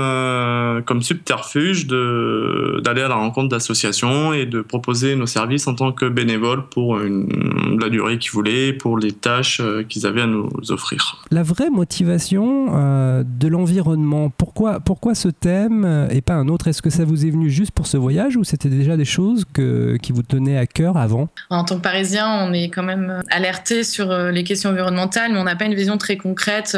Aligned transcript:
comme 0.87 1.03
subterfuge 1.03 1.87
d'aller 1.87 3.03
à 3.03 3.09
la 3.09 3.15
rencontre 3.15 3.49
d'associations 3.49 4.33
et 4.33 4.47
de 4.47 4.61
proposer 4.61 5.17
nos 5.17 5.27
services 5.27 5.67
en 5.67 5.75
tant 5.75 5.93
que 5.93 6.07
bénévoles 6.07 6.67
pour 6.69 7.01
une, 7.01 7.79
la 7.81 7.89
durée 7.89 8.19
qu'ils 8.19 8.33
voulaient, 8.33 8.73
pour 8.73 8.99
les 8.99 9.13
tâches 9.13 9.61
euh, 9.61 9.83
qu'ils 9.83 10.07
avaient 10.07 10.23
à 10.23 10.27
nous 10.27 10.49
offrir. 10.71 11.25
La 11.31 11.43
vraie 11.43 11.71
motivation 11.71 12.69
euh, 12.75 13.23
de 13.25 13.49
l'environnement, 13.49 14.31
pourquoi, 14.31 14.81
pourquoi 14.81 15.15
ce 15.15 15.29
thème 15.29 15.85
euh, 15.85 16.09
et 16.11 16.21
pas 16.21 16.35
un 16.35 16.49
autre? 16.49 16.69
Est-ce 16.69 16.83
que 16.83 16.91
ça 16.91 17.05
vous 17.05 17.27
est 17.27 17.31
venu 17.31 17.51
juste 17.51 17.73
pour 17.73 17.87
ce 17.87 17.97
voyage 17.97 18.37
ou 18.37 18.45
c'était 18.45 18.69
déjà 18.69 18.97
des 18.97 19.05
choses 19.05 19.45
que, 19.53 19.97
qui 19.97 20.13
vous 20.13 20.23
tenaient 20.23 20.59
à 20.59 20.67
cœur 20.67 20.97
avant? 20.97 21.29
En 21.51 21.65
tant 21.65 21.77
que 21.77 21.83
Parisien, 21.85 22.29
on 22.43 22.53
est 22.53 22.69
quand 22.69 22.83
même 22.83 23.23
alerté 23.31 23.85
sur 23.85 24.13
les 24.31 24.43
questions 24.43 24.71
environnementales, 24.71 25.33
mais 25.33 25.39
on 25.39 25.45
n'a 25.45 25.55
pas 25.55 25.67
une 25.67 25.75
vision 25.75 25.99
très 25.99 26.17
concrète 26.17 26.77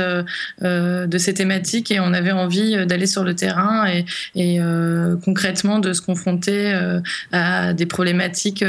de 0.61 1.19
ces 1.19 1.33
thématiques 1.33 1.91
et 1.91 2.01
on 2.01 2.13
avait 2.13 2.33
envie 2.33 2.87
d'aller 2.87 3.07
sur 3.07 3.25
le 3.25 3.35
terrain 3.35 3.87
et, 4.35 4.61
concrètement 5.25 5.79
de 5.79 5.93
se 5.93 6.03
confronter 6.03 6.75
à 7.33 7.73
des 7.73 7.87
problématiques 7.87 8.65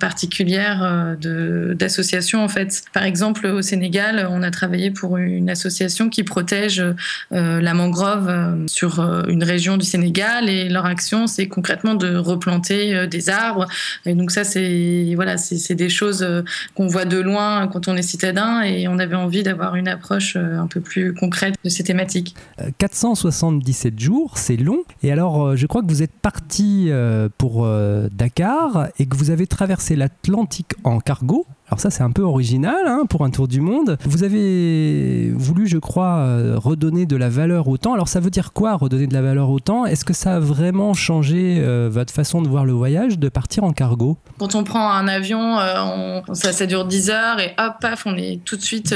particulières 0.00 0.26
particulière 0.26 0.82
euh, 1.26 1.74
d'associations 1.74 2.42
en 2.42 2.48
fait. 2.48 2.82
Par 2.92 3.04
exemple, 3.04 3.46
au 3.46 3.62
Sénégal, 3.62 4.26
on 4.30 4.42
a 4.42 4.50
travaillé 4.50 4.90
pour 4.90 5.18
une 5.18 5.48
association 5.50 6.08
qui 6.08 6.24
protège 6.24 6.80
euh, 6.80 7.60
la 7.60 7.74
mangrove 7.74 8.28
euh, 8.28 8.66
sur 8.66 9.00
une 9.28 9.44
région 9.44 9.76
du 9.76 9.86
Sénégal 9.86 10.48
et 10.48 10.68
leur 10.68 10.86
action, 10.86 11.26
c'est 11.26 11.48
concrètement 11.48 11.94
de 11.94 12.16
replanter 12.16 13.06
des 13.06 13.28
arbres. 13.30 13.66
Et 14.04 14.14
donc 14.14 14.30
ça, 14.30 14.42
c'est 14.42 15.12
voilà, 15.14 15.35
c'est 15.36 15.74
des 15.74 15.88
choses 15.88 16.26
qu'on 16.74 16.86
voit 16.86 17.04
de 17.04 17.18
loin 17.18 17.68
quand 17.68 17.88
on 17.88 17.96
est 17.96 18.02
citadin 18.02 18.62
et 18.62 18.88
on 18.88 18.98
avait 18.98 19.16
envie 19.16 19.42
d'avoir 19.42 19.76
une 19.76 19.88
approche 19.88 20.36
un 20.36 20.66
peu 20.66 20.80
plus 20.80 21.14
concrète 21.14 21.54
de 21.64 21.68
ces 21.68 21.84
thématiques. 21.84 22.34
477 22.78 23.98
jours, 23.98 24.38
c'est 24.38 24.56
long. 24.56 24.82
Et 25.02 25.12
alors, 25.12 25.56
je 25.56 25.66
crois 25.66 25.82
que 25.82 25.88
vous 25.88 26.02
êtes 26.02 26.12
parti 26.12 26.90
pour 27.38 27.68
Dakar 28.12 28.88
et 28.98 29.06
que 29.06 29.16
vous 29.16 29.30
avez 29.30 29.46
traversé 29.46 29.94
la 29.94 30.06
Atlantique 30.06 30.72
en 30.84 30.98
cargo 30.98 31.46
alors 31.68 31.80
ça 31.80 31.90
c'est 31.90 32.04
un 32.04 32.12
peu 32.12 32.22
original 32.22 32.86
hein, 32.86 33.06
pour 33.08 33.24
un 33.24 33.30
tour 33.30 33.48
du 33.48 33.60
monde. 33.60 33.98
Vous 34.04 34.22
avez 34.22 35.30
voulu, 35.30 35.66
je 35.66 35.78
crois, 35.78 36.18
euh, 36.18 36.54
redonner 36.56 37.06
de 37.06 37.16
la 37.16 37.28
valeur 37.28 37.66
au 37.66 37.76
temps. 37.76 37.92
Alors 37.92 38.06
ça 38.06 38.20
veut 38.20 38.30
dire 38.30 38.52
quoi 38.52 38.76
redonner 38.76 39.08
de 39.08 39.14
la 39.14 39.22
valeur 39.22 39.50
au 39.50 39.58
temps? 39.58 39.84
Est-ce 39.84 40.04
que 40.04 40.12
ça 40.12 40.36
a 40.36 40.38
vraiment 40.38 40.94
changé 40.94 41.58
euh, 41.58 41.88
votre 41.90 42.12
façon 42.12 42.40
de 42.40 42.46
voir 42.46 42.64
le 42.64 42.72
voyage, 42.72 43.18
de 43.18 43.28
partir 43.28 43.64
en 43.64 43.72
cargo? 43.72 44.16
Quand 44.38 44.54
on 44.54 44.62
prend 44.62 44.90
un 44.90 45.08
avion, 45.08 45.58
euh, 45.58 46.20
ça, 46.34 46.52
ça, 46.52 46.66
dure 46.66 46.84
10 46.84 47.10
heures 47.10 47.40
et 47.40 47.52
hop, 47.58 47.74
paf, 47.80 48.06
on 48.06 48.16
est 48.16 48.38
tout 48.44 48.56
de 48.56 48.62
suite 48.62 48.94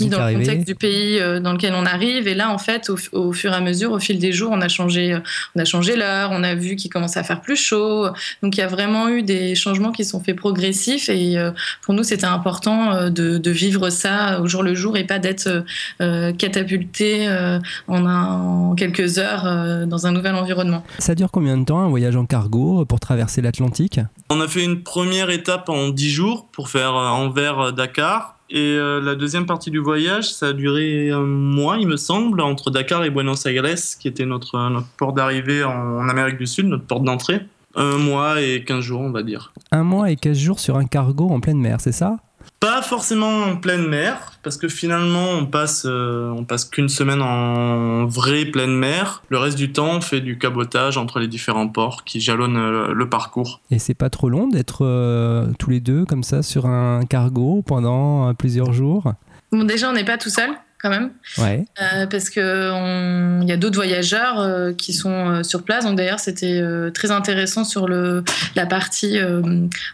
mis 0.00 0.08
dans 0.08 0.26
le 0.26 0.38
contexte 0.38 0.66
du 0.66 0.74
pays 0.74 1.20
dans 1.40 1.52
lequel 1.52 1.74
on 1.74 1.86
arrive. 1.86 2.26
Et 2.26 2.34
là, 2.34 2.50
en 2.50 2.58
fait, 2.58 2.90
au, 3.12 3.32
fur 3.32 3.52
et 3.52 3.54
à 3.54 3.60
mesure, 3.60 3.92
au 3.92 4.00
fil 4.00 4.18
des 4.18 4.32
jours, 4.32 4.50
on 4.52 4.60
a 4.60 4.68
changé, 4.68 5.16
on 5.54 5.60
a 5.60 5.64
changé 5.64 5.96
l'heure, 5.96 6.30
on 6.32 6.42
a 6.42 6.56
vu 6.56 6.74
qu'il 6.74 6.90
commençait 6.90 7.20
à 7.20 7.24
faire 7.24 7.40
plus 7.40 7.56
chaud. 7.56 8.08
Donc 8.42 8.56
il 8.56 8.60
y 8.60 8.64
a 8.64 8.68
vraiment 8.68 9.08
eu 9.08 9.22
des 9.22 9.54
changements 9.54 9.92
qui 9.92 10.04
sont 10.04 10.20
faits 10.20 10.36
progressifs 10.36 11.08
et 11.08 11.36
pour 11.84 11.94
nous, 11.94 12.02
c'était 12.02 12.24
important 12.24 12.92
euh, 12.92 13.10
de, 13.10 13.50
vivre 13.50 13.90
ça 13.90 14.40
au 14.40 14.48
jour 14.48 14.62
le 14.62 14.74
jour 14.74 14.96
et 14.96 15.04
pas 15.04 15.18
d'être 15.18 15.64
euh, 16.00 16.32
catapulté 16.32 17.28
euh, 17.28 17.58
en, 17.88 18.74
quelques 18.74 19.18
heures 19.18 19.86
dans 19.86 20.06
un 20.06 20.12
nouvel 20.12 20.34
environnement. 20.34 20.82
Ça 20.98 21.14
dure 21.14 21.30
combien 21.30 21.56
de 21.58 21.64
temps 21.64 21.80
un 21.80 21.88
voyage 21.88 22.16
en 22.16 22.24
cargo 22.24 22.84
pour 22.86 23.00
traverser 23.00 23.42
l'Atlantique? 23.42 24.00
On 24.30 24.40
a 24.40 24.48
fait 24.48 24.64
une 24.64 24.82
première 24.82 25.30
étape 25.30 25.68
en 25.68 25.90
10 25.90 26.10
jours 26.10 26.46
pour 26.52 26.68
faire 26.68 26.94
Anvers-Dakar. 26.94 28.38
Et 28.50 28.76
la 28.76 29.14
deuxième 29.14 29.46
partie 29.46 29.70
du 29.70 29.78
voyage, 29.78 30.32
ça 30.32 30.48
a 30.48 30.52
duré 30.52 31.10
un 31.10 31.22
mois, 31.22 31.76
il 31.78 31.88
me 31.88 31.96
semble, 31.96 32.40
entre 32.40 32.70
Dakar 32.70 33.04
et 33.04 33.10
Buenos 33.10 33.46
Aires, 33.46 33.64
qui 33.98 34.08
était 34.08 34.26
notre, 34.26 34.58
notre 34.70 34.86
port 34.96 35.12
d'arrivée 35.12 35.64
en 35.64 36.08
Amérique 36.08 36.38
du 36.38 36.46
Sud, 36.46 36.66
notre 36.66 36.84
porte 36.84 37.04
d'entrée. 37.04 37.40
Un 37.76 37.98
mois 37.98 38.40
et 38.40 38.62
15 38.64 38.80
jours, 38.80 39.00
on 39.00 39.10
va 39.10 39.22
dire. 39.22 39.52
Un 39.72 39.82
mois 39.82 40.10
et 40.10 40.16
15 40.16 40.38
jours 40.38 40.60
sur 40.60 40.76
un 40.76 40.84
cargo 40.84 41.28
en 41.28 41.40
pleine 41.40 41.58
mer, 41.58 41.80
c'est 41.80 41.92
ça? 41.92 42.18
Pas 42.60 42.82
forcément 42.82 43.42
en 43.42 43.56
pleine 43.56 43.86
mer, 43.86 44.38
parce 44.42 44.56
que 44.56 44.68
finalement, 44.68 45.30
on 45.30 45.46
passe, 45.46 45.84
euh, 45.86 46.30
on 46.30 46.44
passe 46.44 46.64
qu'une 46.64 46.88
semaine 46.88 47.20
en 47.20 48.06
vraie 48.06 48.44
pleine 48.44 48.74
mer. 48.74 49.22
Le 49.28 49.38
reste 49.38 49.56
du 49.56 49.72
temps, 49.72 49.96
on 49.96 50.00
fait 50.00 50.20
du 50.20 50.38
cabotage 50.38 50.96
entre 50.96 51.20
les 51.20 51.28
différents 51.28 51.68
ports 51.68 52.04
qui 52.04 52.20
jalonnent 52.20 52.56
euh, 52.56 52.92
le 52.92 53.08
parcours. 53.08 53.60
Et 53.70 53.78
c'est 53.78 53.94
pas 53.94 54.10
trop 54.10 54.28
long 54.28 54.48
d'être 54.48 54.84
euh, 54.84 55.46
tous 55.58 55.70
les 55.70 55.80
deux 55.80 56.04
comme 56.04 56.22
ça 56.22 56.42
sur 56.42 56.66
un 56.66 57.04
cargo 57.04 57.62
pendant 57.66 58.32
plusieurs 58.34 58.72
jours? 58.72 59.12
Bon, 59.52 59.64
déjà, 59.64 59.90
on 59.90 59.92
n'est 59.92 60.04
pas 60.04 60.18
tout 60.18 60.30
seul 60.30 60.50
quand 60.84 60.90
même. 60.90 61.12
Ouais. 61.38 61.64
Euh, 61.80 62.06
parce 62.06 62.28
qu'il 62.28 62.42
y 62.42 63.52
a 63.52 63.56
d'autres 63.56 63.76
voyageurs 63.76 64.38
euh, 64.38 64.74
qui 64.74 64.92
sont 64.92 65.10
euh, 65.10 65.42
sur 65.42 65.62
place. 65.62 65.86
Donc 65.86 65.96
d'ailleurs, 65.96 66.20
c'était 66.20 66.62
très 66.92 67.10
intéressant 67.10 67.64
sur 67.64 67.88
le, 67.88 68.22
la 68.54 68.66
partie 68.66 69.18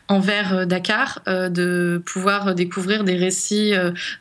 envers 0.08 0.66
Dakar 0.66 1.22
de 1.26 2.02
pouvoir 2.04 2.54
découvrir 2.54 3.04
des 3.04 3.14
récits 3.14 3.72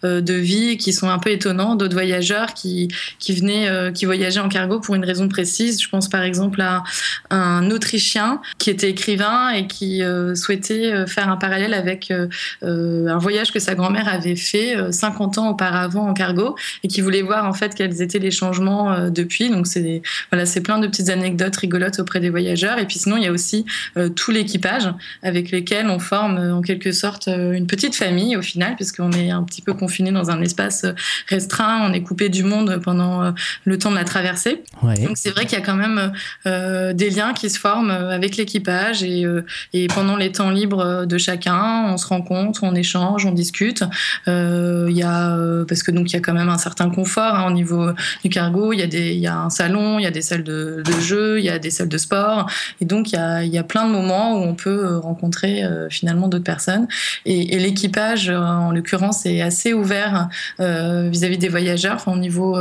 de 0.04 0.34
vie 0.34 0.78
qui 0.78 0.94
sont 0.94 1.10
un 1.10 1.18
peu 1.18 1.32
étonnants 1.32 1.76
d'autres 1.76 1.94
voyageurs 1.94 2.54
qui, 2.54 2.90
qui 3.18 3.34
venaient, 3.34 3.92
qui 3.94 4.06
voyageaient 4.06 4.40
en 4.40 4.50
cargo 4.50 4.80
pour 4.80 4.96
une 4.96 5.06
raison 5.06 5.28
précise. 5.28 5.82
Je 5.82 5.90
pense 5.90 6.08
par 6.08 6.22
exemple 6.22 6.62
à 6.62 6.84
un 7.30 7.72
Autrichien 7.72 8.42
qui 8.58 8.70
était 8.70 8.90
écrivain 8.90 9.50
et 9.50 9.68
qui 9.68 10.02
souhaitait 10.36 11.08
faire 11.08 11.30
un 11.30 11.38
parallèle 11.38 11.74
avec 11.74 12.14
un 12.62 13.18
voyage 13.18 13.52
que 13.52 13.60
sa 13.60 13.76
grand-mère 13.76 14.08
avait 14.08 14.36
fait 14.36 14.76
50 14.92 15.38
ans 15.40 15.50
auparavant 15.50 16.08
en 16.08 16.14
cargo 16.14 16.56
et 16.84 16.88
qui 16.88 17.02
voulait 17.02 17.22
voir 17.22 17.46
en 17.46 17.54
fait 17.54 17.76
quels 17.76 18.02
étaient 18.02 18.20
les 18.20 18.32
changements 18.32 18.92
euh, 18.92 19.10
depuis. 19.10 19.50
Donc 19.50 19.68
c'est 19.68 20.02
voilà, 20.32 20.46
c'est 20.46 20.62
plein 20.62 20.80
de 20.80 20.88
petites 20.88 21.10
anecdotes 21.10 21.56
rigolotes 21.58 22.00
auprès 22.00 22.20
des 22.20 22.30
voyageurs. 22.30 22.80
Et 22.80 22.86
puis 22.86 23.00
sinon 23.00 23.18
il 23.18 23.24
y 23.24 23.28
a 23.28 23.32
aussi 23.32 23.66
euh, 23.98 24.10
tout 24.10 24.32
l'équipage 24.32 24.90
avec 25.24 25.52
lesquels 25.52 25.88
on 25.88 26.00
forme 26.00 26.38
euh, 26.38 26.56
en 26.56 26.62
quelque 26.62 26.92
sorte 26.92 27.28
une 27.28 27.68
petite 27.68 27.96
famille 27.96 28.36
au 28.38 28.42
final, 28.42 28.76
puisqu'on 28.76 29.12
est 29.12 29.32
un 29.32 29.44
petit 29.44 29.62
peu 29.62 29.74
confiné 29.74 30.12
dans 30.12 30.30
un 30.32 30.42
espace 30.42 30.86
restreint, 31.28 31.88
on 31.90 31.94
est 31.94 32.02
coupé 32.02 32.30
du 32.30 32.44
monde 32.44 32.80
pendant 32.84 33.34
le 33.66 33.78
temps 33.78 33.92
de 33.92 33.96
la 33.96 34.04
traversée. 34.04 34.64
Donc 34.84 35.16
c'est 35.16 35.30
vrai 35.30 35.46
qu'il 35.46 35.58
y 35.58 35.62
a 35.62 35.66
quand 35.66 35.76
même 35.76 36.12
des 36.46 37.10
liens 37.10 37.34
qui 37.34 37.50
se 37.50 37.60
forment 37.60 37.92
avec 37.92 38.38
l'équipage 38.38 39.04
et, 39.04 39.26
et 39.74 39.88
pendant 39.88 40.16
les 40.16 40.32
temps 40.32 40.50
libres 40.50 41.06
de 41.06 41.18
chacun, 41.18 41.86
on 41.88 41.98
se 41.98 42.08
rencontre, 42.08 42.64
on 42.64 42.76
échange, 42.76 43.26
on 43.26 43.32
discute. 43.32 43.84
Il 44.28 44.96
y 44.96 45.04
a 45.04 45.38
parce 45.68 45.84
que 45.84 45.92
donc 45.92 46.12
il 46.12 46.14
y 46.14 46.18
a 46.18 46.22
quand 46.22 46.34
même 46.34 46.49
un 46.50 46.58
certain 46.58 46.90
confort 46.90 47.36
hein, 47.36 47.48
au 47.48 47.52
niveau 47.52 47.90
du 48.24 48.30
cargo. 48.30 48.74
Il 48.74 48.80
y, 48.80 48.84
a 48.84 48.88
des, 48.88 49.14
il 49.14 49.20
y 49.20 49.28
a 49.28 49.38
un 49.38 49.50
salon, 49.50 50.00
il 50.00 50.04
y 50.04 50.08
a 50.08 50.12
des 50.12 50.22
salles 50.22 50.44
de, 50.44 50.84
de 50.86 50.92
jeu, 51.00 51.40
il 51.40 51.46
y 51.46 51.50
a 51.50 51.60
des 51.60 51.70
salles 51.70 51.90
de 51.90 51.98
sport. 51.98 52.50
Et 52.82 52.86
donc, 52.86 53.12
il 53.12 53.16
y 53.16 53.18
a, 53.18 53.44
il 53.44 53.52
y 53.54 53.58
a 53.58 53.64
plein 53.64 53.86
de 53.86 53.92
moments 53.92 54.40
où 54.40 54.44
on 54.44 54.56
peut 54.56 54.98
rencontrer 54.98 55.64
finalement 55.90 56.28
d'autres 56.28 56.44
personnes. 56.44 56.88
Et, 57.26 57.60
l'équipage, 57.60 58.30
en 58.30 58.72
l'occurrence, 58.72 59.26
est 59.26 59.42
assez 59.42 59.74
ouvert 59.74 60.30
vis-à-vis 60.60 61.38
des 61.38 61.50
voyageurs, 61.50 62.04
au 62.08 62.18
niveau 62.18 62.58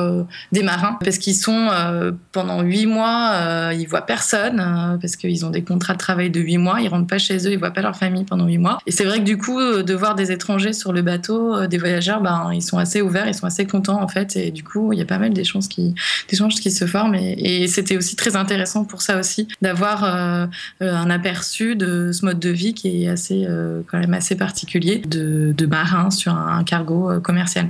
des 0.52 0.62
marins, 0.62 0.99
parce 1.02 1.19
qu'ils 1.19 1.35
sont 1.35 1.69
pendant 2.32 2.62
huit 2.62 2.87
mois, 2.87 3.73
ils 3.73 3.87
voient 3.87 4.06
personne, 4.06 4.99
parce 5.00 5.17
qu'ils 5.17 5.46
ont 5.46 5.50
des 5.50 5.62
contrats 5.62 5.94
de 5.94 5.99
travail 5.99 6.31
de 6.31 6.40
huit 6.40 6.58
mois, 6.58 6.81
ils 6.81 6.88
rentrent 6.88 7.06
pas 7.06 7.19
chez 7.19 7.46
eux, 7.46 7.52
ils 7.52 7.58
voient 7.58 7.70
pas 7.70 7.82
leur 7.82 7.96
famille 7.96 8.25
pendant 8.25 8.46
huit 8.46 8.58
mois. 8.58 8.79
Et 8.87 8.90
c'est 8.90 9.05
vrai 9.05 9.19
que 9.19 9.25
du 9.25 9.38
coup, 9.38 9.61
de 9.61 9.94
voir 9.94 10.14
des 10.14 10.32
étrangers 10.32 10.73
sur 10.73 10.93
le 10.93 11.02
bateau, 11.02 11.55
euh, 11.55 11.67
des 11.67 11.79
voyageurs, 11.79 12.20
ben, 12.20 12.50
ils 12.52 12.62
sont 12.62 12.79
assez 12.79 13.02
ouverts, 13.02 13.29
ils 13.29 13.35
sont 13.35 13.46
assez 13.46 13.67
en 13.86 14.08
fait. 14.08 14.36
Et 14.36 14.50
du 14.50 14.64
coup, 14.64 14.92
il 14.92 14.98
y 14.98 15.02
a 15.02 15.04
pas 15.04 15.19
mal 15.19 15.32
d'échanges 15.32 15.69
qui, 15.69 15.94
qui 16.26 16.70
se 16.70 16.86
forment. 16.86 17.14
Et, 17.14 17.66
c'était 17.69 17.96
aussi 17.96 18.16
très 18.16 18.36
intéressant 18.36 18.84
pour 18.84 19.02
ça 19.02 19.19
aussi, 19.19 19.48
d'avoir 19.62 20.04
euh, 20.04 20.46
euh, 20.82 20.94
un 20.94 21.10
aperçu 21.10 21.76
de 21.76 22.10
ce 22.12 22.25
mode 22.25 22.40
de 22.40 22.50
vie 22.50 22.75
qui 22.75 23.04
est 23.04 23.08
assez, 23.08 23.46
quand 23.90 23.98
même 23.98 24.14
assez 24.14 24.36
particulier 24.36 24.98
de, 24.98 25.54
de 25.56 25.66
marin 25.66 26.10
sur 26.10 26.32
un 26.32 26.64
cargo 26.64 27.20
commercial. 27.20 27.69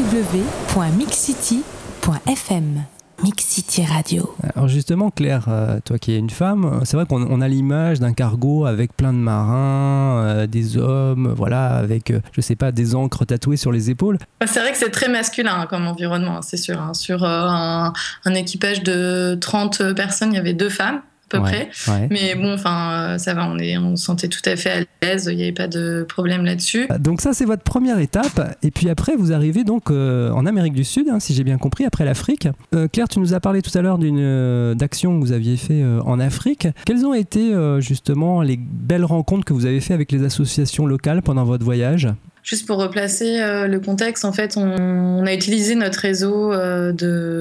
www.mixcity.fm 0.00 2.99
Mix 3.22 3.44
City 3.44 3.84
Radio. 3.84 4.34
Alors 4.54 4.68
justement, 4.68 5.10
Claire, 5.10 5.46
euh, 5.48 5.78
toi 5.84 5.98
qui 5.98 6.12
es 6.12 6.18
une 6.18 6.30
femme, 6.30 6.80
c'est 6.84 6.96
vrai 6.96 7.06
qu'on 7.06 7.40
a 7.40 7.48
l'image 7.48 8.00
d'un 8.00 8.12
cargo 8.12 8.64
avec 8.64 8.96
plein 8.96 9.12
de 9.12 9.18
marins, 9.18 10.24
euh, 10.24 10.46
des 10.46 10.76
hommes, 10.78 11.32
voilà, 11.36 11.76
avec, 11.76 12.10
euh, 12.10 12.20
je 12.32 12.40
sais 12.40 12.56
pas, 12.56 12.72
des 12.72 12.94
encres 12.94 13.26
tatouées 13.26 13.56
sur 13.56 13.72
les 13.72 13.90
épaules. 13.90 14.18
Bah, 14.40 14.46
c'est 14.46 14.60
vrai 14.60 14.72
que 14.72 14.78
c'est 14.78 14.90
très 14.90 15.08
masculin 15.08 15.60
hein, 15.60 15.66
comme 15.66 15.86
environnement, 15.86 16.40
c'est 16.42 16.56
sûr. 16.56 16.80
Hein. 16.80 16.94
Sur 16.94 17.24
un, 17.24 17.92
un, 18.24 18.34
équipage 18.34 18.82
de 18.82 19.36
30 19.40 19.92
personnes, 19.94 20.32
il 20.32 20.36
y 20.36 20.40
avait 20.40 20.54
deux 20.54 20.70
femmes 20.70 21.02
peu 21.30 21.40
près. 21.40 21.70
Mais 22.10 22.34
bon, 22.34 22.52
enfin, 22.52 23.14
euh, 23.14 23.18
ça 23.18 23.34
va, 23.34 23.48
on, 23.48 23.58
est, 23.58 23.78
on 23.78 23.96
se 23.96 24.04
sentait 24.04 24.28
tout 24.28 24.42
à 24.44 24.56
fait 24.56 24.70
à 24.70 24.80
l'aise, 25.02 25.28
il 25.30 25.36
n'y 25.36 25.42
avait 25.44 25.52
pas 25.52 25.68
de 25.68 26.04
problème 26.08 26.44
là-dessus. 26.44 26.86
Ah, 26.90 26.98
donc 26.98 27.20
ça, 27.20 27.32
c'est 27.32 27.44
votre 27.44 27.62
première 27.62 27.98
étape. 27.98 28.56
Et 28.62 28.70
puis 28.70 28.90
après, 28.90 29.16
vous 29.16 29.32
arrivez 29.32 29.64
donc 29.64 29.90
euh, 29.90 30.30
en 30.32 30.44
Amérique 30.44 30.74
du 30.74 30.84
Sud, 30.84 31.08
hein, 31.08 31.20
si 31.20 31.32
j'ai 31.32 31.44
bien 31.44 31.56
compris, 31.56 31.84
après 31.86 32.04
l'Afrique. 32.04 32.48
Euh, 32.74 32.88
Claire, 32.88 33.08
tu 33.08 33.20
nous 33.20 33.32
as 33.32 33.40
parlé 33.40 33.62
tout 33.62 33.76
à 33.78 33.80
l'heure 33.80 33.98
d'une 33.98 34.74
d'action 34.74 35.18
que 35.18 35.24
vous 35.24 35.32
aviez 35.32 35.56
fait 35.56 35.82
en 36.04 36.18
Afrique. 36.20 36.68
Quelles 36.84 37.06
ont 37.06 37.14
été 37.14 37.54
justement 37.78 38.42
les 38.42 38.58
belles 38.58 39.04
rencontres 39.04 39.44
que 39.44 39.52
vous 39.52 39.66
avez 39.66 39.80
fait 39.80 39.94
avec 39.94 40.12
les 40.12 40.24
associations 40.24 40.86
locales 40.86 41.22
pendant 41.22 41.44
votre 41.44 41.64
voyage? 41.64 42.08
Juste 42.42 42.66
pour 42.66 42.78
replacer 42.78 43.40
euh, 43.40 43.66
le 43.66 43.80
contexte, 43.80 44.24
en 44.24 44.32
fait, 44.32 44.56
on, 44.56 45.26
a 45.26 45.34
utilisé 45.34 45.74
notre 45.74 46.00
réseau 46.00 46.52
euh, 46.52 46.92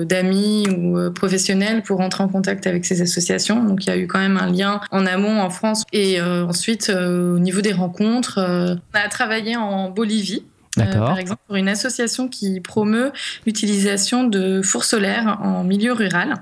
d'amis 0.03 0.67
ou 0.69 0.97
euh, 0.97 1.09
professionnels 1.09 1.83
pour 1.83 1.97
rentrer 1.97 2.23
en 2.23 2.27
contact 2.27 2.67
avec 2.67 2.85
ces 2.85 3.01
associations. 3.01 3.63
Donc, 3.63 3.85
il 3.85 3.89
y 3.89 3.93
a 3.93 3.97
eu 3.97 4.07
quand 4.07 4.19
même 4.19 4.37
un 4.37 4.51
lien 4.51 4.81
en 4.91 5.05
amont 5.05 5.41
en 5.41 5.49
France. 5.49 5.83
Et 5.93 6.21
ensuite, 6.21 6.89
au 6.89 7.39
niveau 7.39 7.61
des 7.61 7.71
rencontres, 7.71 8.39
on 8.39 8.97
a 8.97 9.07
travaillé 9.09 9.55
en 9.55 9.89
Bolivie 9.89 10.43
euh, 10.77 10.93
par 10.93 11.17
exemple, 11.17 11.41
pour 11.47 11.55
une 11.55 11.67
association 11.67 12.27
qui 12.27 12.59
promeut 12.59 13.11
l'utilisation 13.45 14.23
de 14.23 14.61
fours 14.61 14.83
solaires 14.83 15.39
en 15.41 15.63
milieu 15.63 15.93
rural. 15.93 16.35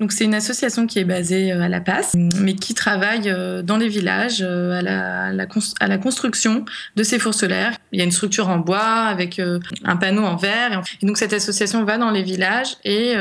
Donc, 0.00 0.12
c'est 0.12 0.24
une 0.24 0.34
association 0.34 0.86
qui 0.86 0.98
est 0.98 1.04
basée 1.04 1.52
euh, 1.52 1.62
à 1.62 1.68
La 1.68 1.80
Passe, 1.80 2.14
mais 2.40 2.54
qui 2.54 2.74
travaille 2.74 3.30
euh, 3.30 3.62
dans 3.62 3.76
les 3.76 3.88
villages 3.88 4.42
à 4.42 4.82
la, 4.82 5.26
à 5.26 5.88
la, 5.88 5.98
construction 5.98 6.64
de 6.96 7.02
ces 7.02 7.18
fours 7.18 7.34
solaires. 7.34 7.76
Il 7.92 7.98
y 7.98 8.02
a 8.02 8.04
une 8.04 8.12
structure 8.12 8.48
en 8.48 8.58
bois 8.58 8.80
avec 8.80 9.40
un 9.84 9.96
panneau 9.96 10.24
en 10.24 10.36
verre. 10.36 10.82
Et 11.00 11.06
donc, 11.06 11.16
cette 11.18 11.32
association 11.32 11.84
va 11.84 11.98
dans 11.98 12.10
les 12.10 12.22
villages 12.22 12.76
et 12.84 13.14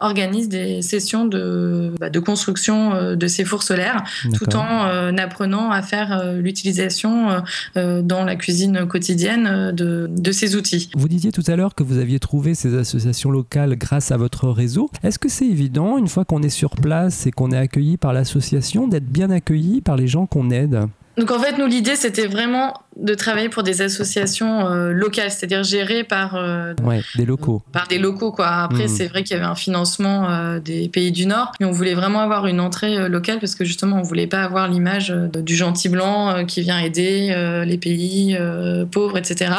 organise 0.00 0.48
des 0.48 0.82
sessions 0.82 1.24
de, 1.24 1.92
bah, 1.98 2.10
de 2.10 2.20
construction 2.20 3.14
de 3.14 3.26
ces 3.26 3.44
fours 3.44 3.62
solaires, 3.62 4.04
tout 4.34 4.54
en 4.54 5.16
apprenant 5.18 5.70
à 5.70 5.82
faire 5.82 6.34
l'utilisation 6.34 7.42
dans 7.74 8.24
la 8.24 8.36
cuisine 8.36 8.86
quotidienne 8.86 9.72
de 9.72 9.87
de, 10.08 10.32
ces 10.32 10.56
outils. 10.56 10.90
Vous 10.96 11.08
disiez 11.08 11.32
tout 11.32 11.42
à 11.46 11.56
l'heure 11.56 11.74
que 11.74 11.82
vous 11.82 11.98
aviez 11.98 12.18
trouvé 12.18 12.54
ces 12.54 12.76
associations 12.76 13.30
locales 13.30 13.76
grâce 13.76 14.12
à 14.12 14.16
votre 14.16 14.48
réseau. 14.48 14.90
Est-ce 15.02 15.18
que 15.18 15.28
c'est 15.28 15.46
évident, 15.46 15.98
une 15.98 16.08
fois 16.08 16.24
qu'on 16.24 16.42
est 16.42 16.48
sur 16.48 16.70
place 16.70 17.26
et 17.26 17.30
qu'on 17.30 17.50
est 17.50 17.56
accueilli 17.56 17.96
par 17.96 18.12
l'association, 18.12 18.88
d'être 18.88 19.06
bien 19.06 19.30
accueilli 19.30 19.80
par 19.80 19.96
les 19.96 20.06
gens 20.06 20.26
qu'on 20.26 20.50
aide? 20.50 20.88
Donc 21.18 21.32
en 21.32 21.40
fait, 21.40 21.58
nous, 21.58 21.66
l'idée, 21.66 21.96
c'était 21.96 22.28
vraiment 22.28 22.74
de 22.98 23.14
travailler 23.14 23.48
pour 23.48 23.62
des 23.62 23.80
associations 23.80 24.66
euh, 24.66 24.90
locales, 24.92 25.30
c'est-à-dire 25.30 25.62
gérées 25.62 26.02
par 26.02 26.34
euh, 26.34 26.74
des 27.16 27.24
locaux. 27.24 27.62
Par 27.72 27.86
des 27.86 27.98
locaux, 27.98 28.32
quoi. 28.32 28.48
Après, 28.48 28.86
hmm. 28.86 28.88
c'est 28.88 29.06
vrai 29.06 29.22
qu'il 29.22 29.36
y 29.36 29.38
avait 29.38 29.48
un 29.48 29.54
financement 29.54 30.28
euh, 30.30 30.58
des 30.58 30.88
pays 30.88 31.12
du 31.12 31.26
Nord, 31.26 31.52
mais 31.60 31.66
on 31.66 31.70
voulait 31.70 31.94
vraiment 31.94 32.20
avoir 32.20 32.46
une 32.46 32.60
entrée 32.60 33.08
locale 33.08 33.38
parce 33.38 33.54
que 33.54 33.64
justement, 33.64 33.98
on 33.98 34.02
voulait 34.02 34.26
pas 34.26 34.42
avoir 34.42 34.68
l'image 34.68 35.10
du 35.10 35.54
gentil 35.54 35.88
blanc 35.88 36.44
qui 36.46 36.62
vient 36.62 36.78
aider 36.78 37.62
les 37.64 37.78
pays 37.78 38.36
pauvres, 38.90 39.18
etc. 39.18 39.52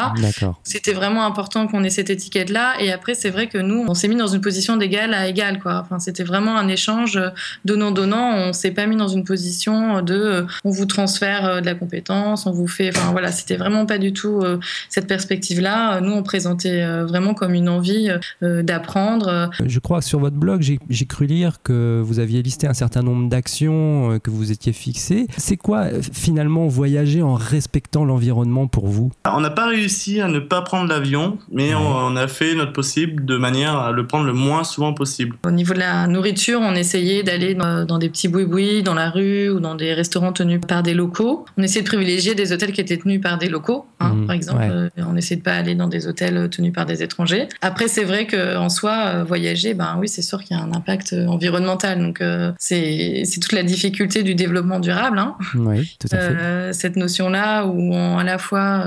C'était 0.64 0.94
vraiment 0.94 1.26
important 1.26 1.68
qu'on 1.68 1.84
ait 1.84 1.90
cette 1.90 2.10
étiquette-là. 2.10 2.74
Et 2.80 2.92
après, 2.92 3.14
c'est 3.14 3.30
vrai 3.30 3.48
que 3.48 3.58
nous, 3.58 3.86
on 3.88 3.94
s'est 3.94 4.08
mis 4.08 4.16
dans 4.16 4.28
une 4.28 4.42
position 4.42 4.78
d'égal 4.78 5.14
à 5.14 5.28
égal, 5.28 5.60
quoi. 5.60 5.82
Enfin, 5.84 6.00
c'était 6.00 6.24
vraiment 6.24 6.58
un 6.58 6.68
échange 6.68 7.20
donnant-donnant. 7.66 8.34
On 8.36 8.54
s'est 8.54 8.72
pas 8.72 8.86
mis 8.86 8.98
dans 8.98 9.08
une 9.08 9.24
position 9.24 10.02
de 10.02 10.46
on 10.64 10.72
vous 10.72 10.86
transfère 10.86 11.62
de 11.62 11.66
la 11.66 11.76
compétence, 11.76 12.46
on 12.46 12.52
vous 12.52 12.68
fait, 12.68 12.90
enfin 12.96 13.12
voilà 13.12 13.29
c'était 13.32 13.58
vraiment 13.58 13.86
pas 13.86 13.98
du 13.98 14.14
tout 14.14 14.42
euh, 14.42 14.60
cette 14.90 15.08
perspective-là. 15.08 16.02
Nous, 16.02 16.12
on 16.12 16.24
présentait 16.24 16.82
euh, 16.82 17.06
vraiment 17.06 17.34
comme 17.34 17.54
une 17.54 17.70
envie 17.70 18.10
euh, 18.44 18.64
d'apprendre. 18.64 19.50
Je 19.66 19.80
crois 19.80 20.00
que 20.00 20.06
sur 20.06 20.20
votre 20.20 20.36
blog, 20.36 20.62
j'ai 20.62 21.06
cru 21.06 21.26
lire 21.26 21.62
que 21.64 22.02
vous 22.04 22.20
aviez 22.20 22.42
listé 22.42 22.68
un 22.68 22.74
certain 22.74 23.02
nombre 23.02 23.30
d'actions 23.30 24.20
que 24.24 24.30
vous 24.30 24.52
étiez 24.52 24.74
fixées. 24.74 25.28
C'est 25.38 25.58
quoi 25.58 25.88
finalement 26.14 26.68
voyager 26.68 27.22
en 27.22 27.36
respectant 27.36 28.06
l'environnement 28.06 28.68
pour 28.68 28.88
vous? 28.88 29.12
On 29.26 29.42
n'a 29.42 29.50
pas 29.50 29.68
réussi 29.68 30.22
à 30.22 30.28
ne 30.28 30.40
pas 30.40 30.62
prendre 30.62 30.90
l'avion, 30.90 31.38
mais 31.52 31.74
on, 31.74 32.16
a 32.16 32.28
fait 32.28 32.56
notre 32.56 32.74
possible 32.74 33.26
de 33.26 33.38
manière 33.38 33.78
à 33.78 33.92
le 33.92 34.06
prendre 34.06 34.26
le 34.26 34.34
moins 34.34 34.64
souvent 34.64 34.94
possible. 34.94 35.38
Au 35.46 35.52
niveau 35.52 35.74
de 35.74 35.80
la 35.80 36.08
nourriture, 36.08 36.60
on 36.62 36.74
essayait 36.74 37.24
d'aller 37.24 37.56
dans, 37.56 37.98
des 37.98 38.10
petits 38.10 38.28
boui-boui 38.28 38.84
dans 38.84 38.94
la 38.94 39.10
rue 39.10 39.50
ou 39.50 39.60
dans 39.60 39.76
des 39.76 39.94
restaurants 39.94 40.34
tenus 40.34 40.60
par 40.68 40.84
des 40.84 40.94
locaux. 40.94 41.46
On 41.58 41.64
essayait 41.64 41.84
de 41.84 41.88
privilégier 41.88 42.36
des 42.36 42.52
hôtels 42.52 42.72
qui 42.72 42.82
étaient 42.82 42.98
tenus 42.98 43.19
par 43.20 43.38
des 43.38 43.50
locaux, 43.50 43.86
hein, 44.00 44.14
mmh, 44.14 44.26
par 44.28 44.36
exemple. 44.36 44.64
Euh, 44.70 44.90
on 44.98 45.16
essaie 45.16 45.36
de 45.36 45.42
pas 45.42 45.54
aller 45.54 45.76
dans 45.76 45.88
des 45.88 46.08
hôtels 46.08 46.50
tenus 46.50 46.74
par 46.74 46.86
des 46.86 47.04
étrangers. 47.04 47.48
Après, 47.62 47.88
c'est 47.88 48.04
vrai 48.04 48.28
qu'en 48.28 48.70
soi, 48.70 49.06
euh, 49.08 49.24
voyager, 49.24 49.74
ben 49.74 49.98
oui, 50.00 50.08
c'est 50.08 50.22
sûr 50.22 50.44
qu'il 50.44 50.58
y 50.58 50.60
a 50.60 50.64
un 50.64 50.74
impact 50.74 51.16
environnemental. 51.28 52.00
Donc, 52.00 52.22
euh, 52.22 52.52
c'est 52.58 53.24
toute 53.42 53.54
la 53.54 53.64
difficulté 53.64 54.24
du 54.24 54.36
développement 54.36 54.80
durable. 54.80 55.20
Hein. 55.20 55.36
Oui, 55.56 55.98
tout 56.00 56.08
à 56.12 56.20
fait. 56.20 56.74
cette 56.74 56.96
notion-là 56.96 57.66
où 57.66 57.94
à 57.96 58.24
la 58.24 58.38
fois 58.38 58.86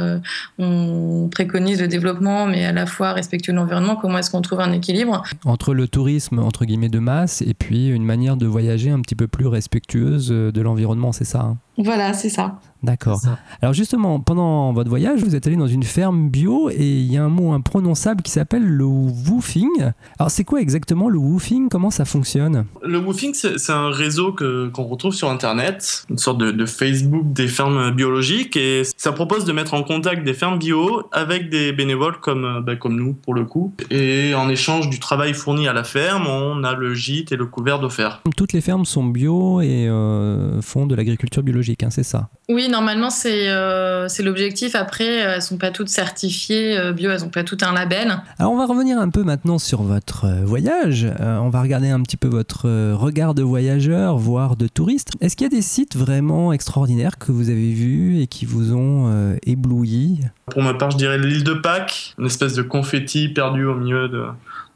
on 0.59 1.29
préconise 1.31 1.81
le 1.81 1.89
développement, 1.89 2.47
mais 2.47 2.65
à 2.65 2.73
la 2.73 2.87
fois 2.87 3.13
respectueux 3.13 3.53
de 3.53 3.59
l'environnement, 3.59 3.97
comment 3.97 4.19
est-ce 4.19 4.31
qu'on 4.31 4.43
trouve 4.43 4.61
un 4.61 4.73
équilibre? 4.73 5.23
Entre 5.45 5.75
le 5.75 5.89
tourisme, 5.89 6.39
entre 6.39 6.65
guillemets, 6.65 6.89
de 6.89 6.99
masse 6.99 7.43
et 7.43 7.55
puis 7.55 7.89
une 7.89 8.05
manière 8.05 8.37
de 8.37 8.47
voyager 8.47 8.91
un 8.91 9.01
petit 9.01 9.15
peu 9.15 9.29
plus 9.29 9.47
respectueuse 9.47 10.29
de 10.29 10.61
l'environnement, 10.61 11.13
c'est 11.13 11.25
ça 11.25 11.41
hein? 11.41 11.59
Voilà, 11.79 12.13
c'est 12.13 12.29
ça. 12.29 12.61
D'accord. 12.83 13.21
Alors 13.61 13.75
justement, 13.75 14.19
pendant 14.19 14.73
votre 14.73 14.91
voyage, 14.91 15.23
vous 15.23 15.37
êtes 15.37 15.47
allé 15.47 15.55
dans 15.55 15.69
une 15.69 15.85
ferme 15.85 16.29
bio 16.31 16.69
et 16.69 16.85
il 16.85 17.13
y 17.13 17.17
a 17.17 17.23
un 17.23 17.29
mot 17.29 17.53
imprononçable 17.53 18.23
qui 18.23 18.33
s'appelle 18.33 18.65
le 18.65 18.85
woofing. 18.85 19.93
Alors 20.19 20.31
c'est 20.31 20.43
quoi 20.43 20.61
exactement 20.61 21.09
le 21.09 21.19
woofing? 21.19 21.69
Comment 21.69 21.91
ça 21.91 22.05
fonctionne? 22.05 22.67
Le 22.83 22.99
woofing, 22.99 23.35
c'est 23.35 23.73
un 23.73 23.91
réseau 23.91 24.35
qu'on 24.35 24.83
retrouve 24.83 25.15
sur 25.15 25.31
Internet, 25.31 26.05
une 26.11 26.19
sorte 26.19 26.39
de, 26.39 26.67
Facebook 26.67 27.33
des 27.33 27.49
fermes 27.49 27.91
biologiques 27.91 28.57
et 28.57 28.83
ça 28.97 29.13
propose 29.13 29.45
de 29.45 29.53
mettre 29.53 29.75
en 29.75 29.83
contact 29.83 30.25
des 30.25 30.33
fermes 30.35 30.59
bio 30.59 31.03
avec 31.13 31.51
des 31.51 31.73
bénévoles 31.73 32.19
comme, 32.21 32.63
bah, 32.65 32.77
comme 32.77 32.97
nous 32.97 33.15
pour 33.15 33.35
le 33.35 33.45
coup. 33.45 33.75
Et 33.91 34.35
en 34.35 34.49
échange 34.49 34.89
du 34.89 34.99
travail 34.99 35.35
fourni 35.35 35.69
à 35.69 35.73
la 35.73 35.85
ferme, 35.85 36.27
on 36.27 36.65
a 36.65 36.75
le 36.75 36.95
gîte 36.95 37.31
et 37.31 37.37
le 37.37 37.47
couvert 37.47 37.79
d'offert. 37.79 38.23
Toutes 38.37 38.53
les 38.53 38.61
fermes 38.61 38.85
sont 38.85 39.05
bio 39.05 39.61
et 39.61 39.89
euh, 39.89 40.61
font 40.63 40.87
de 40.87 40.95
l'agriculture 40.95 41.43
biologique. 41.43 41.62
Hein, 41.83 41.91
c'est 41.91 42.03
ça 42.03 42.29
Oui, 42.49 42.69
normalement, 42.69 43.11
c'est 43.11 43.49
euh, 43.49 44.09
c'est 44.09 44.23
l'objectif. 44.23 44.75
Après, 44.75 45.05
elles 45.05 45.37
ne 45.37 45.41
sont 45.41 45.59
pas 45.59 45.71
toutes 45.71 45.89
certifiées 45.89 46.77
euh, 46.79 46.93
bio, 46.93 47.11
elles 47.11 47.21
n'ont 47.21 47.29
pas 47.29 47.45
tout 47.45 47.59
un 47.63 47.73
label. 47.73 48.21
Alors, 48.39 48.53
on 48.53 48.57
va 48.57 48.67
revenir 48.67 48.99
un 48.99 49.09
peu 49.11 49.23
maintenant 49.23 49.59
sur 49.59 49.83
votre 49.83 50.25
euh, 50.25 50.45
voyage. 50.45 51.07
on 51.21 51.49
va 51.49 51.63
regarder 51.63 51.89
un 51.89 52.01
petit 52.03 52.17
peu 52.17 52.29
votre 52.29 52.69
regard 52.95 53.35
de 53.35 53.43
voyageur, 53.43 54.17
voire 54.19 54.57
de 54.57 54.67
touriste. 54.67 55.11
Est-ce 55.21 55.37
qu'il 55.37 55.45
y 55.45 55.51
a 55.53 55.57
des 55.57 55.63
sites 55.63 55.97
vraiment 55.97 56.53
extraordinaires 56.53 57.19
que 57.19 57.33
vous 57.33 57.51
avez 57.51 57.73
vus 57.73 58.21
et 58.21 58.27
qui 58.27 58.45
vous 58.45 58.75
ont 58.75 59.37
ébloui? 59.47 60.21
Pour 60.47 60.63
ma 60.63 60.75
part, 60.75 60.91
je 60.91 60.97
dirais 60.97 61.19
l'île 61.19 61.45
de 61.45 61.55
Pâques, 61.55 62.15
une 62.19 62.27
espèce 62.27 62.55
de 62.55 62.63
confetti 62.63 63.29
perdu 63.29 63.65
au 63.65 63.75
milieu 63.75 64.09
de, 64.09 64.27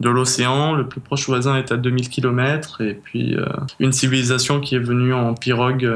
de 0.00 0.08
l'océan. 0.08 0.74
Le 0.74 0.86
plus 0.86 1.00
proche 1.00 1.26
voisin 1.26 1.56
est 1.56 1.72
à 1.72 1.76
2000 1.76 2.08
km 2.08 2.82
et 2.82 2.94
puis 2.94 3.36
une 3.80 3.92
civilisation 3.92 4.60
qui 4.60 4.74
est 4.74 4.80
venue 4.80 5.14
en 5.14 5.34
pirogue 5.34 5.88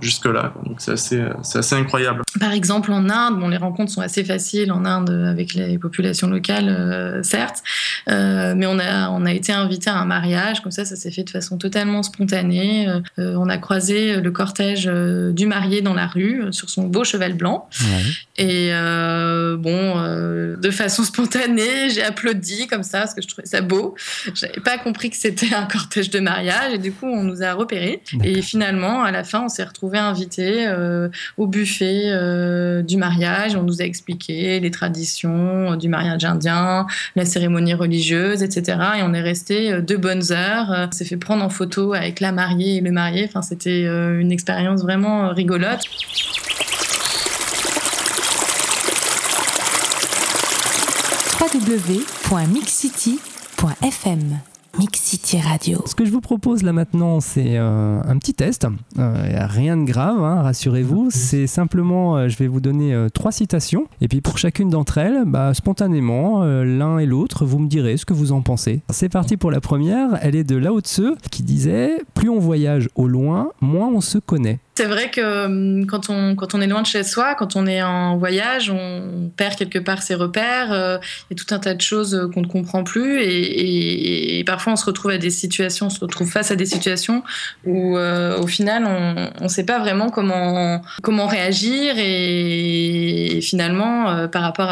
jusque-là. 0.00 0.52
Donc 0.64 0.76
c'est 0.80 0.92
assez, 0.92 1.22
c'est 1.42 1.58
assez 1.58 1.74
incroyable. 1.74 2.22
Par 2.38 2.52
exemple, 2.52 2.92
en 2.92 3.08
Inde, 3.08 3.40
bon, 3.40 3.48
les 3.48 3.56
rencontres 3.56 3.90
sont 3.90 4.00
assez 4.00 4.24
faciles 4.24 4.70
en 4.70 4.84
Inde 4.84 5.10
avec 5.10 5.54
les 5.54 5.78
populations 5.78 6.28
locales, 6.28 7.20
certes, 7.22 7.62
mais 8.06 8.66
on 8.66 8.78
a, 8.78 9.10
on 9.10 9.24
a 9.26 9.32
été 9.32 9.52
invité 9.52 9.90
à 9.90 9.98
un 9.98 10.04
mariage, 10.04 10.62
comme 10.62 10.72
ça, 10.72 10.84
ça 10.84 10.96
s'est 10.96 11.10
fait 11.10 11.24
de 11.24 11.30
façon 11.30 11.58
totalement 11.58 12.02
spontanée. 12.02 12.88
on 13.18 13.48
a 13.48 13.58
croisé 13.58 14.20
le 14.20 14.30
cortège 14.30 14.86
du 14.86 15.46
marié 15.46 15.82
dans 15.82 15.94
la 15.94 16.06
rue 16.06 16.44
sur 16.50 16.70
son 16.70 16.84
beau 16.84 17.04
cheval 17.04 17.34
blanc. 17.34 17.68
Et 18.38 18.68
euh, 18.72 19.56
bon, 19.56 19.94
euh, 19.96 20.56
de 20.56 20.70
façon 20.70 21.04
spontanée, 21.04 21.90
j'ai 21.90 22.02
applaudi 22.02 22.66
comme 22.66 22.82
ça 22.82 23.00
parce 23.00 23.14
que 23.20 23.22
je 23.22 23.28
trouvais 23.28 23.46
ça 23.46 23.60
beau. 23.60 23.94
J'avais 24.34 24.60
pas 24.60 24.78
compris 24.78 25.10
que 25.10 25.16
c'était 25.16 25.54
un 25.54 25.66
cortège 25.66 26.10
de 26.10 26.20
mariage 26.20 26.74
et 26.74 26.78
du 26.78 26.92
coup, 26.92 27.06
on 27.06 27.22
nous 27.22 27.42
a 27.42 27.52
repérés. 27.52 28.02
Et 28.24 28.42
finalement, 28.42 29.02
à 29.02 29.10
la 29.10 29.24
fin, 29.24 29.44
on 29.44 29.48
s'est 29.48 29.64
retrouvés 29.64 29.98
invités 29.98 30.66
euh, 30.66 31.08
au 31.36 31.46
buffet 31.46 32.12
du 32.82 32.96
mariage. 32.96 33.56
On 33.56 33.62
nous 33.62 33.80
a 33.82 33.84
expliqué 33.84 34.60
les 34.60 34.70
traditions 34.70 35.76
du 35.76 35.88
mariage 35.88 36.24
indien, 36.24 36.86
la 37.14 37.24
cérémonie 37.24 37.74
religieuse, 37.74 38.42
etc. 38.42 38.78
Et 38.98 39.02
on 39.02 39.14
est 39.14 39.22
resté 39.22 39.80
deux 39.82 39.96
bonnes 39.96 40.32
heures. 40.32 40.88
On 40.88 40.92
s'est 40.92 41.04
fait 41.04 41.16
prendre 41.16 41.44
en 41.44 41.48
photo 41.48 41.94
avec 41.94 42.20
la 42.20 42.32
mariée 42.32 42.76
et 42.76 42.80
le 42.80 42.90
marié. 42.90 43.24
Enfin, 43.28 43.42
c'était 43.42 43.84
une 43.84 44.32
expérience 44.32 44.82
vraiment 44.82 45.32
rigolote. 45.32 45.82
www.mixcity.fm 51.46 54.40
Mix 54.78 55.00
City 55.00 55.40
Radio. 55.40 55.80
Ce 55.86 55.94
que 55.94 56.04
je 56.04 56.10
vous 56.10 56.20
propose 56.20 56.64
là 56.64 56.72
maintenant, 56.72 57.20
c'est 57.20 57.56
euh, 57.56 58.00
un 58.04 58.18
petit 58.18 58.34
test. 58.34 58.66
Euh, 58.98 59.46
rien 59.46 59.76
de 59.76 59.84
grave, 59.84 60.24
hein, 60.24 60.42
rassurez-vous. 60.42 61.06
C'est 61.10 61.46
simplement, 61.46 62.16
euh, 62.16 62.28
je 62.28 62.36
vais 62.36 62.48
vous 62.48 62.60
donner 62.60 63.06
trois 63.14 63.30
citations. 63.30 63.86
Et 64.00 64.08
puis 64.08 64.20
pour 64.20 64.38
chacune 64.38 64.70
d'entre 64.70 64.98
elles, 64.98 65.22
bah, 65.24 65.54
spontanément, 65.54 66.42
l'un 66.44 66.98
et 66.98 67.06
l'autre, 67.06 67.46
vous 67.46 67.60
me 67.60 67.68
direz 67.68 67.96
ce 67.96 68.04
que 68.04 68.12
vous 68.12 68.32
en 68.32 68.42
pensez. 68.42 68.80
C'est 68.90 69.08
parti 69.08 69.36
pour 69.36 69.52
la 69.52 69.60
première. 69.60 70.18
Elle 70.22 70.34
est 70.34 70.44
de 70.44 70.56
Lao 70.56 70.80
Tzu 70.80 71.12
qui 71.30 71.44
disait 71.44 72.02
Plus 72.14 72.28
on 72.28 72.40
voyage 72.40 72.88
au 72.96 73.06
loin, 73.06 73.52
moins 73.60 73.88
on 73.88 74.00
se 74.00 74.18
connaît. 74.18 74.58
C'est 74.76 74.84
vrai 74.84 75.10
que 75.10 75.46
hum, 75.46 75.86
quand 75.86 76.10
on, 76.10 76.34
quand 76.34 76.54
on 76.54 76.60
est 76.60 76.66
loin 76.66 76.82
de 76.82 76.86
chez 76.86 77.02
soi, 77.02 77.34
quand 77.34 77.56
on 77.56 77.66
est 77.66 77.82
en 77.82 78.18
voyage, 78.18 78.68
on 78.68 79.30
perd 79.34 79.56
quelque 79.56 79.78
part 79.78 80.02
ses 80.02 80.14
repères. 80.14 80.70
Euh, 80.70 80.98
il 81.30 81.36
y 81.36 81.40
a 81.40 81.42
tout 81.42 81.54
un 81.54 81.58
tas 81.58 81.72
de 81.72 81.80
choses 81.80 82.14
euh, 82.14 82.28
qu'on 82.28 82.42
ne 82.42 82.46
comprend 82.46 82.84
plus. 82.84 83.22
Et, 83.22 84.44
parfois, 84.44 84.74
on 84.74 84.76
se 84.76 84.84
retrouve 84.84 85.12
à 85.12 85.18
des 85.18 85.30
situations, 85.30 85.86
on 85.86 85.90
se 85.90 86.00
retrouve 86.00 86.30
face 86.30 86.50
à 86.50 86.56
des 86.56 86.66
situations 86.66 87.22
où, 87.64 87.96
euh, 87.96 88.38
au 88.38 88.46
final, 88.46 88.84
on 89.40 89.44
ne 89.44 89.48
sait 89.48 89.64
pas 89.64 89.78
vraiment 89.78 90.10
comment, 90.10 90.82
comment 91.02 91.26
réagir. 91.26 91.94
Et, 91.96 93.40
finalement, 93.42 94.28
par 94.28 94.42
rapport 94.42 94.68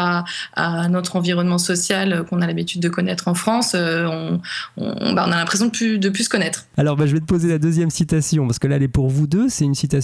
à, 0.55 0.87
notre 0.87 1.15
environnement 1.15 1.57
social 1.57 2.25
qu'on 2.29 2.41
a 2.41 2.47
l'habitude 2.47 2.79
de 2.79 2.89
connaître 2.89 3.27
en 3.27 3.33
France, 3.33 3.75
on, 3.75 4.39
bah, 4.77 5.25
on, 5.27 5.31
a 5.31 5.37
l'impression 5.37 5.65
de 5.65 5.71
plus, 5.71 5.97
de 5.97 6.09
plus 6.09 6.25
se 6.25 6.29
connaître. 6.29 6.65
Alors, 6.77 6.95
bah, 6.95 7.07
je 7.07 7.13
vais 7.13 7.19
te 7.19 7.25
poser 7.25 7.49
la 7.49 7.57
deuxième 7.57 7.89
citation, 7.89 8.45
parce 8.45 8.59
que 8.59 8.67
là, 8.67 8.75
elle 8.75 8.83
est 8.83 8.87
pour 8.87 9.09
vous 9.09 9.25
deux. 9.25 9.49
C'est 9.49 9.65
une 9.65 9.73
citation 9.73 9.94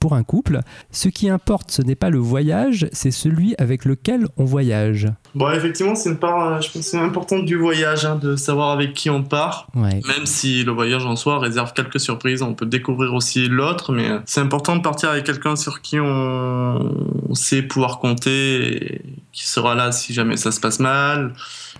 pour 0.00 0.14
un 0.14 0.22
couple. 0.22 0.60
Ce 0.90 1.08
qui 1.08 1.28
importe, 1.28 1.70
ce 1.70 1.82
n'est 1.82 1.94
pas 1.94 2.10
le 2.10 2.18
voyage, 2.18 2.88
c'est 2.92 3.10
celui 3.10 3.54
avec 3.58 3.84
lequel 3.84 4.26
on 4.36 4.44
voyage. 4.44 5.08
Bon, 5.34 5.50
effectivement, 5.50 5.94
c'est 5.94 6.10
une 6.10 6.18
part, 6.18 6.62
je 6.62 6.70
pense, 6.70 6.94
importante 6.94 7.44
du 7.44 7.56
voyage, 7.56 8.04
hein, 8.04 8.16
de 8.16 8.36
savoir 8.36 8.70
avec 8.70 8.94
qui 8.94 9.10
on 9.10 9.22
part. 9.22 9.66
Même 9.74 10.26
si 10.26 10.62
le 10.62 10.72
voyage 10.72 11.04
en 11.04 11.16
soi 11.16 11.38
réserve 11.38 11.72
quelques 11.72 12.00
surprises, 12.00 12.42
on 12.42 12.54
peut 12.54 12.66
découvrir 12.66 13.14
aussi 13.14 13.48
l'autre, 13.48 13.92
mais 13.92 14.08
c'est 14.26 14.40
important 14.40 14.76
de 14.76 14.82
partir 14.82 15.10
avec 15.10 15.24
quelqu'un 15.24 15.56
sur 15.56 15.82
qui 15.82 15.98
on, 15.98 17.34
sait 17.34 17.62
pouvoir 17.62 17.98
compter, 17.98 18.76
et 18.76 19.02
qui 19.32 19.46
sera 19.46 19.74
là 19.74 19.90
si 19.90 20.14
jamais 20.14 20.36
ça 20.36 20.52
se 20.52 20.60
passe 20.60 20.78
mal. 20.78 21.32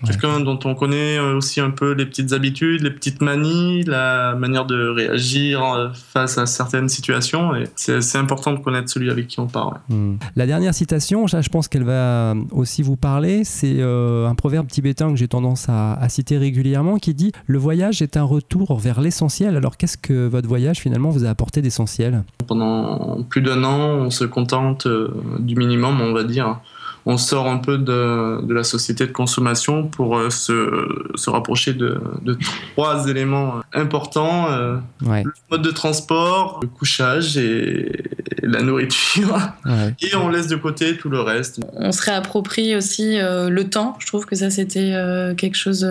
Quelqu'un 0.05 0.41
dont 0.41 0.59
on 0.65 0.75
connaît 0.75 1.19
aussi 1.19 1.61
un 1.61 1.71
peu 1.71 1.93
les 1.93 2.05
petites 2.05 2.33
habitudes, 2.33 2.81
les 2.81 2.91
petites 2.91 3.21
manies, 3.21 3.83
la 3.83 4.35
manière 4.35 4.65
de 4.65 4.89
réagir 4.89 5.63
euh, 5.63 5.89
face 5.93 6.37
à 6.37 6.45
certaines 6.45 6.89
situations. 6.89 7.55
Et 7.55 7.63
c'est 7.75 8.17
important 8.17 8.51
de 8.51 8.59
connaître 8.59 8.89
celui 8.89 9.09
avec 9.09 9.27
qui 9.27 9.39
on 9.39 9.47
parle. 9.47 9.79
Hmm. 9.87 10.15
La 10.35 10.45
dernière 10.45 10.73
citation, 10.73 11.27
je 11.27 11.49
pense 11.49 11.69
qu'elle 11.69 11.85
va 11.85 12.33
aussi 12.51 12.81
vous 12.81 12.97
parler. 12.97 13.44
C'est 13.45 13.75
euh, 13.79 14.27
un 14.27 14.35
proverbe 14.35 14.67
tibétain 14.67 15.11
que 15.11 15.15
j'ai 15.15 15.27
tendance 15.27 15.67
à, 15.69 15.97
citer 16.09 16.37
régulièrement 16.37 16.97
qui 16.97 17.13
dit 17.13 17.31
Le 17.45 17.57
voyage 17.57 18.01
est 18.01 18.17
un 18.17 18.23
retour 18.23 18.77
vers 18.77 18.99
l'essentiel. 18.99 19.55
Alors 19.55 19.77
qu'est-ce 19.77 19.97
que 19.97 20.27
votre 20.27 20.47
voyage 20.47 20.79
finalement 20.79 21.09
vous 21.09 21.25
a 21.25 21.29
apporté 21.29 21.61
d'essentiel? 21.61 22.23
Pendant 22.47 23.21
plus 23.29 23.41
d'un 23.41 23.63
an, 23.63 23.79
on 23.79 24.09
se 24.09 24.25
contente 24.25 24.87
euh, 24.87 25.09
du 25.39 25.55
minimum, 25.55 26.01
on 26.01 26.13
va 26.13 26.23
dire 26.23 26.59
on 27.05 27.17
sort 27.17 27.47
un 27.47 27.57
peu 27.57 27.77
de, 27.77 28.41
de 28.41 28.53
la 28.53 28.63
société 28.63 29.05
de 29.05 29.11
consommation 29.11 29.87
pour 29.87 30.17
euh, 30.17 30.29
se, 30.31 30.87
se, 31.13 31.29
rapprocher 31.29 31.73
de, 31.73 31.99
de, 32.23 32.37
trois 32.71 33.07
éléments 33.07 33.61
importants 33.73 34.51
euh, 34.51 34.77
le 35.01 35.31
mode 35.51 35.61
de 35.61 35.71
transport, 35.71 36.59
le 36.61 36.67
couchage 36.67 37.37
et, 37.37 38.03
la 38.41 38.61
nourriture. 38.61 39.39
Et 40.01 40.15
on 40.15 40.29
laisse 40.29 40.47
de 40.47 40.55
côté 40.55 40.97
tout 40.97 41.09
le 41.09 41.19
reste. 41.19 41.61
On 41.73 41.91
se 41.91 42.03
réapproprie 42.03 42.75
aussi 42.75 43.17
euh, 43.17 43.49
le 43.49 43.67
temps. 43.69 43.97
Je 43.99 44.05
trouve 44.05 44.27
que 44.27 44.35
ça, 44.35 44.51
c'était 44.51 44.93
quelque 45.35 45.55
chose 45.55 45.87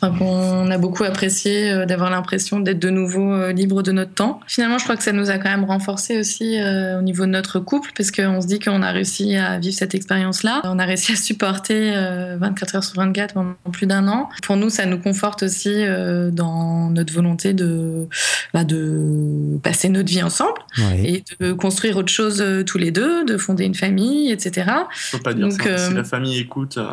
qu'on 0.00 0.70
a 0.70 0.78
beaucoup 0.78 1.04
apprécié, 1.04 1.86
d'avoir 1.86 2.10
l'impression 2.10 2.58
d'être 2.58 2.80
de 2.80 2.90
nouveau 2.90 3.50
libre 3.50 3.82
de 3.82 3.92
notre 3.92 4.12
temps. 4.12 4.40
Finalement, 4.48 4.78
je 4.78 4.84
crois 4.84 4.96
que 4.96 5.04
ça 5.04 5.12
nous 5.12 5.30
a 5.30 5.38
quand 5.38 5.50
même 5.50 5.64
renforcé 5.64 6.18
aussi 6.18 6.58
au 6.98 7.02
niveau 7.02 7.26
de 7.26 7.30
notre 7.30 7.60
couple, 7.60 7.90
parce 7.96 8.10
qu'on 8.10 8.40
se 8.40 8.46
dit 8.46 8.58
qu'on 8.58 8.82
a 8.82 8.90
réussi 8.90 9.36
à 9.36 9.58
vivre 9.58 9.76
cette 9.76 9.94
expérience 9.94 10.43
on 10.64 10.78
a 10.78 10.84
réussi 10.84 11.12
à 11.12 11.16
supporter 11.16 11.92
24 12.38 12.74
euh, 12.74 12.76
heures 12.76 12.84
sur 12.84 12.96
24 12.96 13.34
pendant 13.34 13.54
plus 13.72 13.86
d'un 13.86 14.08
an. 14.08 14.28
Pour 14.42 14.56
nous, 14.56 14.70
ça 14.70 14.86
nous 14.86 14.98
conforte 14.98 15.42
aussi 15.42 15.72
euh, 15.72 16.30
dans 16.30 16.90
notre 16.90 17.12
volonté 17.12 17.52
de, 17.52 18.08
bah, 18.52 18.64
de 18.64 19.58
passer 19.62 19.88
notre 19.88 20.08
vie 20.08 20.22
ensemble 20.22 20.60
et 21.02 21.24
de 21.40 21.52
construire 21.52 21.96
autre 21.96 22.12
chose 22.12 22.40
euh, 22.40 22.62
tous 22.62 22.78
les 22.78 22.90
deux, 22.90 23.24
de 23.24 23.36
fonder 23.36 23.64
une 23.64 23.74
famille, 23.74 24.30
etc. 24.30 24.70
Faut 24.92 25.18
pas 25.18 25.34
dire 25.34 25.50
ça. 25.52 25.78
Si 25.78 25.94
la 25.94 26.04
famille 26.04 26.38
écoute. 26.38 26.78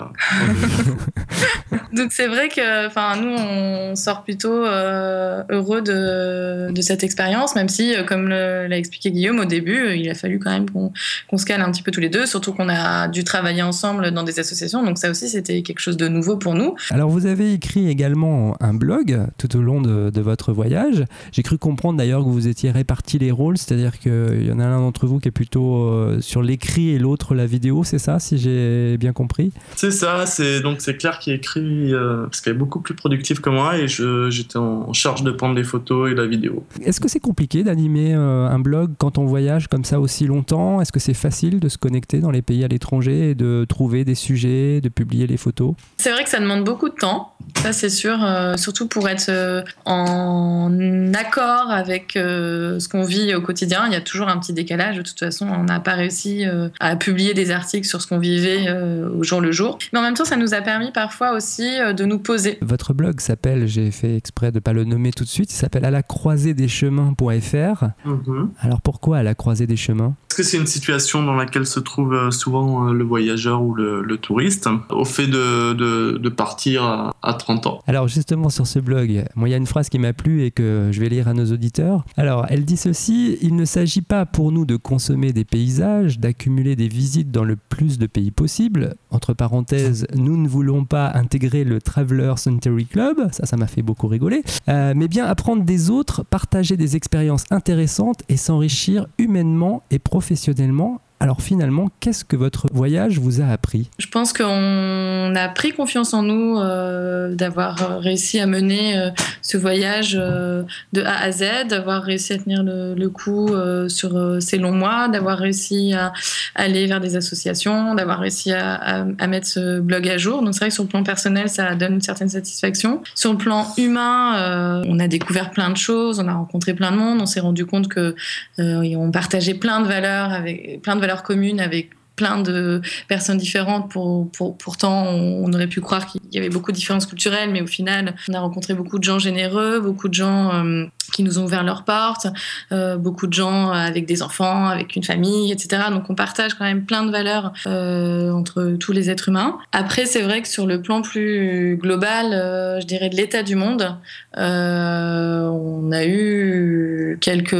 Donc 1.94 2.12
c'est 2.12 2.28
vrai 2.28 2.48
que, 2.50 2.88
enfin, 2.88 3.18
nous, 3.18 3.36
on 3.36 3.96
sort 3.96 4.24
plutôt 4.24 4.64
heureux 4.64 5.82
de, 5.82 6.72
de 6.72 6.82
cette 6.82 7.04
expérience, 7.04 7.56
même 7.56 7.70
si, 7.70 7.94
comme 8.08 8.30
l'a 8.30 8.78
expliqué 8.78 9.12
Guillaume 9.12 9.40
au 9.40 9.46
début, 9.46 9.96
il 9.96 10.10
a 10.10 10.16
fallu 10.16 10.40
quand 10.40 10.52
même 10.52 10.70
qu'on 10.70 11.38
se 11.38 11.46
cale 11.46 11.62
un 11.62 11.72
petit 11.72 11.84
peu 11.84 11.92
tous 11.92 12.00
les 12.00 12.10
deux, 12.10 12.26
surtout 12.26 12.54
qu'on 12.54 12.70
a 12.70 13.08
dû 13.08 13.24
travailler 13.24 13.41
travailler 13.42 13.64
ensemble 13.64 14.12
dans 14.12 14.22
des 14.22 14.40
associations. 14.40 14.86
Donc 14.86 15.00
ça 15.00 15.10
aussi, 15.10 15.28
c'était 15.28 15.64
quelque 15.64 15.80
chose 15.80 15.98
de 15.98 16.08
nouveau 16.08 16.38
pour 16.38 16.54
nous. 16.54 16.76
Alors 16.92 17.10
vous 17.10 17.26
avez 17.26 17.54
écrit 17.54 17.90
également 17.90 18.56
un 18.60 18.76
blog 18.76 19.20
tout 19.40 19.56
au 19.58 19.62
long 19.62 19.82
de, 19.82 20.22
votre 20.22 20.54
voyage. 20.54 21.04
J'ai 21.32 21.42
cru 21.42 21.58
comprendre 21.58 21.98
d'ailleurs 21.98 22.24
que 22.24 22.30
vous 22.30 22.48
étiez 22.48 22.70
répartis 22.70 23.18
les 23.18 23.32
rôles, 23.32 23.58
c'est-à-dire 23.58 23.98
qu'il 23.98 24.46
y 24.46 24.52
en 24.52 24.60
a 24.60 24.68
l'un 24.68 24.80
d'entre 24.80 25.08
vous 25.08 25.20
qui 25.20 25.30
est 25.30 25.32
plutôt 25.32 25.78
euh, 25.78 26.22
sur 26.22 26.44
l'écrit 26.44 26.92
et 26.92 27.00
l'autre 27.00 27.34
la 27.34 27.48
vidéo, 27.48 27.84
c'est 27.84 27.98
ça, 27.98 28.20
si 28.20 28.38
j'ai 28.38 28.98
bien 29.00 29.14
compris? 29.14 29.52
C'est 29.76 29.90
ça, 29.90 30.28
c'est 30.28 30.62
donc 30.62 30.80
c'est 30.80 30.96
Claire 30.96 31.18
qui 31.18 31.32
écrit 31.32 31.92
euh, 31.92 32.26
parce 32.26 32.42
qu'elle 32.42 32.54
est 32.54 32.58
beaucoup 32.58 32.82
plus 32.82 32.94
productive 32.94 33.42
que 33.42 33.50
moi 33.50 33.80
et 33.80 33.88
j'étais 33.88 34.58
en 34.58 34.94
charge 34.94 35.24
de 35.24 35.32
prendre 35.32 35.56
les 35.56 35.64
photos 35.64 36.12
et 36.12 36.14
la 36.14 36.28
vidéo. 36.28 36.64
Est-ce 36.84 37.00
que 37.00 37.08
c'est 37.08 37.20
compliqué 37.20 37.64
d'animer 37.64 38.14
euh, 38.14 38.48
un 38.48 38.60
blog 38.60 38.92
quand 39.00 39.18
on 39.18 39.26
voyage 39.26 39.68
comme 39.68 39.86
ça 39.86 40.00
aussi 40.00 40.28
longtemps? 40.28 40.82
Est-ce 40.82 40.92
que 40.92 41.00
c'est 41.00 41.16
facile 41.16 41.60
de 41.60 41.68
se 41.68 41.80
connecter 41.80 42.20
dans 42.20 42.32
les 42.32 42.44
pays 42.44 42.64
à 42.64 42.68
l'étranger 42.68 43.31
de 43.36 43.66
trouver 43.68 44.06
des 44.06 44.16
sujets, 44.16 44.82
de 44.82 44.90
publier 44.90 45.28
les 45.28 45.38
photos 45.38 45.74
C'est 45.98 46.12
vrai 46.12 46.24
que 46.24 46.30
ça 46.30 46.40
demande 46.40 46.64
beaucoup 46.64 46.90
de 46.90 46.96
temps, 46.96 47.34
ça 47.58 47.74
c'est 47.74 47.90
sûr, 47.90 48.24
euh, 48.24 48.58
surtout 48.58 48.88
pour 48.88 49.08
être 49.08 49.30
euh, 49.30 49.64
en 49.86 51.14
accord 51.14 51.70
avec 51.70 52.16
euh, 52.16 52.80
ce 52.80 52.88
qu'on 52.88 53.04
vit 53.04 53.34
au 53.36 53.42
quotidien. 53.42 53.84
Il 53.88 53.94
y 53.94 53.96
a 53.96 54.02
toujours 54.02 54.30
un 54.30 54.38
petit 54.38 54.54
décalage, 54.54 54.98
de 54.98 55.02
toute 55.02 55.20
façon, 55.20 55.48
on 55.48 55.64
n'a 55.64 55.80
pas 55.80 55.94
réussi 55.94 56.44
à 56.80 56.96
publier 56.96 57.34
des 57.34 57.52
articles 57.52 57.88
sur 57.88 58.02
ce 58.02 58.08
qu'on 58.08 58.20
vivait 58.20 58.72
au 58.72 59.24
jour 59.24 59.42
le 59.42 59.52
jour. 59.52 59.78
Mais 59.94 60.00
en 60.00 60.02
même 60.02 60.14
temps, 60.14 60.26
ça 60.26 60.38
nous 60.38 60.54
a 60.54 60.62
permis 60.62 60.92
parfois 60.92 61.34
aussi 61.34 61.78
de 61.80 62.06
nous 62.06 62.20
poser. 62.20 62.58
Votre 62.62 62.94
blog 62.94 63.20
s'appelle, 63.20 63.68
j'ai 63.68 63.92
fait 63.92 64.16
exprès 64.16 64.52
de 64.52 64.58
ne 64.58 64.60
pas 64.60 64.74
le 64.74 64.84
nommer 64.84 65.12
tout 65.12 65.24
de 65.24 65.30
suite, 65.30 65.52
il 65.52 65.56
s'appelle 65.56 65.86
à 65.86 65.92
la 65.92 66.04
croisée 66.04 66.54
des 66.54 66.68
chemins.fr. 66.68 67.86
Mm-hmm. 68.06 68.50
Alors 68.60 68.82
pourquoi 68.82 69.18
à 69.18 69.24
la 69.24 69.36
croisée 69.36 69.68
des 69.68 69.78
chemins? 69.78 70.16
Parce 70.32 70.38
que 70.38 70.44
c'est 70.44 70.60
une 70.60 70.66
situation 70.66 71.24
dans 71.24 71.34
laquelle 71.34 71.66
se 71.66 71.82
trouve 71.82 72.14
euh, 72.14 72.32
souvent 72.32 72.88
euh, 72.88 72.94
le 72.94 73.04
voyageur 73.04 73.62
ou 73.62 73.76
le, 73.76 74.16
touriste, 74.16 74.70
au 74.90 75.04
fait 75.04 75.28
de, 75.28 75.74
de, 75.74 76.30
partir 76.30 76.86
à, 76.86 77.14
à 77.22 77.34
30 77.34 77.68
ans? 77.68 77.80
Alors 77.86 78.08
justement 78.08 78.50
sur 78.50 78.66
ce 78.66 78.80
blog, 78.80 79.26
moi 79.36 79.50
il 79.50 79.52
y 79.52 79.54
a 79.54 79.58
une 79.58 79.68
phrase 79.68 79.90
qui 79.90 80.00
m'a 80.00 80.14
plu 80.14 80.46
et 80.46 80.52
que 80.52 80.88
je 80.90 81.02
vais 81.02 81.10
lire 81.10 81.28
à 81.28 81.34
nos 81.34 81.52
auditeurs. 81.52 82.06
Alors 82.16 82.46
elle 82.48 82.64
dit 82.64 82.78
ceci, 82.78 83.40
il 83.42 83.58
ne 83.58 83.66
s'agit 83.66 84.02
pas 84.02 84.26
pour 84.26 84.54
nous 84.54 84.64
de 84.64 84.78
consommer 84.78 85.34
des 85.34 85.44
paysages, 85.44 86.18
d'accumuler 86.18 86.78
des 86.78 86.88
visites 86.88 87.30
dans 87.30 87.44
le 87.44 87.58
plus 87.58 88.00
de 88.00 88.06
pays 88.06 88.32
possible. 88.32 88.96
Entre 89.10 89.34
parenthèses, 89.34 90.08
nous 90.16 90.38
ne 90.38 90.48
voulons 90.48 90.86
pas 90.86 91.12
intégrer 91.14 91.66
le 91.66 91.82
Traveler 91.82 92.36
Century 92.38 92.86
Club, 92.86 93.18
ça 93.34 93.46
ça 93.46 93.58
m'a 93.58 93.68
fait 93.68 93.82
beaucoup 93.82 94.08
rigoler, 94.08 94.44
euh, 94.70 94.94
mais 94.96 95.10
bien 95.10 95.26
apprendre 95.26 95.64
des 95.64 95.90
autres, 95.90 96.24
partager 96.24 96.78
des 96.78 96.96
expériences 96.96 97.44
intéressantes 97.52 98.24
et 98.30 98.38
s'enrichir 98.38 99.08
humainement 99.18 99.84
et 99.92 100.00
professionnellement 100.22 101.02
alors 101.22 101.44
finalement, 101.44 101.92
qu'est-ce 102.00 102.26
que 102.26 102.36
votre 102.36 102.66
voyage 102.74 103.20
vous 103.20 103.42
a 103.42 103.46
appris? 103.46 103.92
Je 104.00 104.08
pense 104.08 104.34
qu'on 104.34 105.36
a 105.36 105.50
pris 105.50 105.72
confiance 105.72 106.16
en 106.16 106.24
nous 106.24 106.58
euh, 106.58 107.36
d'avoir 107.36 108.00
réussi 108.00 108.40
à 108.40 108.48
mener 108.48 108.98
euh, 108.98 109.12
ce 109.44 109.56
voyage 109.56 110.18
euh, 110.20 110.64
de 110.94 111.04
A 111.04 111.22
à 111.22 111.32
Z, 111.32 111.68
d'avoir 111.70 112.02
réussi 112.02 112.34
à 112.34 112.40
tenir 112.40 112.64
le, 112.64 113.08
coup 113.10 113.50
sur 113.88 114.42
ces 114.42 114.58
longs 114.58 114.72
mois, 114.72 115.10
d'avoir 115.10 115.38
réussi 115.38 115.94
à 115.94 116.12
aller 116.56 116.88
vers 116.88 117.00
des 117.00 117.16
associations, 117.16 117.94
d'avoir 117.94 118.20
réussi 118.20 118.52
à, 118.54 119.06
mettre 119.28 119.46
ce 119.46 119.80
blog 119.80 120.08
à 120.08 120.18
jour. 120.18 120.42
Donc 120.42 120.54
c'est 120.54 120.62
vrai 120.62 120.70
que 120.70 120.74
sur 120.74 120.84
le 120.84 120.90
plan 120.90 121.04
personnel, 121.04 121.50
ça 121.50 121.76
donne 121.76 121.96
une 121.96 122.02
certaine 122.02 122.30
satisfaction. 122.30 123.04
Sur 123.14 123.34
le 123.34 123.38
plan 123.38 123.68
humain, 123.78 124.82
on 124.88 125.00
a 125.00 125.08
découvert 125.08 125.52
plein 125.52 125.70
de 125.70 125.78
choses, 125.78 126.20
on 126.20 126.28
a 126.28 126.34
rencontré 126.34 126.74
plein 126.74 126.92
de 126.92 126.98
monde, 126.98 127.20
on 127.22 127.26
s'est 127.26 127.42
rendu 127.42 127.66
compte 127.66 127.90
que 127.90 128.16
on 128.58 129.12
partageait 129.12 129.56
plein 129.56 129.82
de 129.82 129.88
valeurs 129.88 130.32
avec 130.32 130.82
plein 130.82 130.96
de 130.96 131.02
valeurs 131.02 131.11
communes 131.24 131.60
avec 131.60 131.92
plein 132.16 132.42
de 132.42 132.82
personnes 133.08 133.38
différentes. 133.38 133.90
Pour, 133.90 134.30
pour, 134.32 134.58
pourtant, 134.58 135.06
on, 135.06 135.46
on, 135.46 135.54
aurait 135.54 135.68
pu 135.68 135.82
croire 135.82 136.06
qu'il 136.06 136.22
y 136.32 136.38
avait 136.38 136.50
beaucoup 136.50 136.72
de 136.72 136.76
différences 136.76 137.06
culturelles, 137.06 137.52
mais 137.52 137.62
au 137.62 137.68
final, 137.68 138.16
on 138.30 138.34
a 138.34 138.40
rencontré 138.40 138.74
beaucoup 138.74 139.00
de 139.00 139.04
gens 139.04 139.20
généreux, 139.20 139.80
beaucoup 139.80 140.08
de 140.08 140.14
gens 140.14 140.54
euh, 140.54 140.86
qui 141.12 141.24
nous 141.24 141.40
ont 141.40 141.44
ouvert 141.44 141.64
leurs 141.64 141.84
portes, 141.84 142.28
euh, 142.72 142.98
beaucoup 142.98 143.28
de 143.28 143.34
gens 143.34 143.72
avec 143.72 144.06
des 144.06 144.22
enfants, 144.22 144.68
avec 144.68 144.96
une 144.96 145.04
famille, 145.04 145.52
etc. 145.52 145.84
Donc 145.90 146.10
on 146.10 146.16
partage 146.16 146.54
quand 146.56 146.66
même 146.66 146.86
plein 146.86 147.04
de 147.04 147.12
valeurs 147.12 147.54
euh, 147.68 148.32
entre 148.32 148.76
tous 148.80 148.92
les 148.92 149.10
êtres 149.10 149.30
humains. 149.30 149.58
Après, 149.72 150.06
c'est 150.06 150.22
vrai 150.22 150.42
que 150.42 150.48
sur 150.48 150.66
le 150.66 150.82
plan 150.82 151.02
plus 151.02 151.78
global, 151.82 152.34
euh, 152.34 152.80
je 152.80 152.86
dirais 152.86 153.10
de 153.10 153.16
l'état 153.16 153.44
du 153.44 153.56
monde, 153.56 153.96
on 154.38 155.92
a 155.92 156.06
eu 156.06 157.18
quelques, 157.20 157.54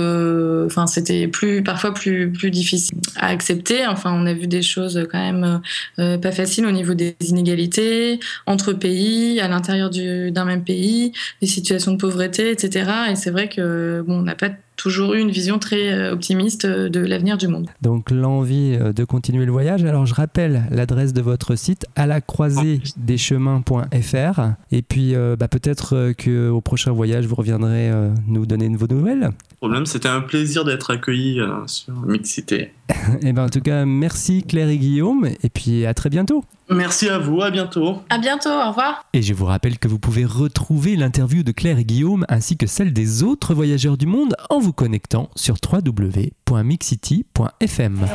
enfin 0.66 0.88
c'était 0.88 1.28
plus 1.28 1.64
parfois 1.64 1.94
plus 1.94 2.32
plus 2.32 2.50
difficile 2.50 2.98
à 3.18 3.28
accepter. 3.28 3.86
Enfin, 3.88 4.14
on 4.14 4.26
a 4.26 4.34
vu 4.34 4.48
des 4.48 4.62
choses 4.62 5.08
quand 5.12 5.20
même 5.20 5.62
pas 5.98 6.32
faciles 6.32 6.66
au 6.66 6.72
niveau 6.72 6.94
des 6.94 7.16
inégalités 7.22 8.20
entre 8.46 8.74
pays, 8.74 9.40
à 9.40 9.48
l'intérieur 9.48 9.90
d'un 9.90 10.46
même 10.46 10.64
pays, 10.64 11.12
des 11.42 11.48
situations 11.48 11.92
de 11.92 11.98
pauvreté, 11.98 12.52
etc. 12.52 12.92
Et 13.12 13.16
c'est 13.16 13.32
vrai 13.32 13.41
que 13.48 14.04
bon, 14.06 14.20
on 14.20 14.22
n'a 14.24 14.36
pas 14.36 14.50
toujours 14.82 15.14
eu 15.14 15.20
une 15.20 15.32
vision 15.32 15.60
très 15.60 16.10
optimiste 16.12 16.66
de 16.66 17.00
l'avenir 17.00 17.38
du 17.38 17.48
monde. 17.48 17.70
Donc 17.82 18.12
l'envie 18.12 18.78
de 18.78 19.04
continuer 19.04 19.46
le 19.46 19.52
voyage. 19.52 19.84
Alors 19.84 20.06
je 20.06 20.14
rappelle 20.14 20.64
l'adresse 20.72 21.14
de 21.14 21.22
votre 21.22 21.56
site 21.56 21.86
à 21.96 22.08
la 22.08 22.22
croisée 22.22 22.82
des 22.98 23.18
chemins.fr 23.18 24.42
et 24.72 24.82
puis 24.82 25.16
euh, 25.16 25.36
bah, 25.36 25.48
peut-être 25.48 26.14
que 26.18 26.50
au 26.50 26.62
prochain 26.62 26.92
voyage 26.92 27.26
vous 27.26 27.36
reviendrez 27.36 27.90
euh, 27.90 28.10
nous 28.28 28.46
donner 28.46 28.70
de 28.70 28.78
vos 28.78 28.88
nouvelles. 28.88 29.30
Le 29.30 29.58
problème, 29.58 29.86
c'était 29.86 30.10
un 30.10 30.22
plaisir 30.22 30.66
d'être 30.66 30.92
accueilli 30.92 31.40
euh, 31.40 31.68
sur 31.68 31.94
Mixité. 32.06 32.74
et 33.22 33.34
ben 33.34 33.46
en 33.46 33.50
tout 33.50 33.62
cas 33.62 33.86
merci 33.86 34.44
Claire 34.44 34.70
et 34.70 34.78
Guillaume 34.78 35.28
et 35.44 35.50
puis 35.50 35.86
à 35.86 35.94
très 35.94 36.10
bientôt. 36.10 36.44
Merci 36.70 37.10
à 37.10 37.20
vous, 37.20 37.42
à 37.42 37.52
bientôt. 37.52 37.98
À 38.10 38.18
bientôt, 38.18 38.50
au 38.50 38.70
revoir. 38.70 39.06
Et 39.12 39.22
je 39.22 39.34
vous 39.34 39.46
rappelle 39.46 39.78
que 39.78 39.90
vous 39.90 40.00
pouvez 40.00 40.24
retrouver 40.24 40.96
l'interview 40.96 41.44
de 41.44 41.52
Claire 41.52 41.78
et 41.78 41.84
Guillaume 41.84 42.26
ainsi 42.30 42.56
que 42.56 42.66
celle 42.66 42.94
des 42.94 43.24
autres 43.24 43.54
voyageurs 43.54 43.98
du 43.98 44.06
monde 44.06 44.36
en 44.50 44.60
vous 44.60 44.71
connectant 44.72 45.30
sur 45.36 45.58
www.mixcity.fm. 45.72 48.08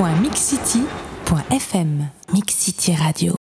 www.mixcity.fm 0.00 2.08
Mix 2.32 2.54
City 2.54 2.94
Radio 2.94 3.28